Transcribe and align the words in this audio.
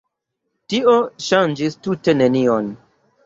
Tio 0.73 0.95
ŝanĝis 1.27 1.77
tute 1.89 2.17
nenion. 2.23 2.73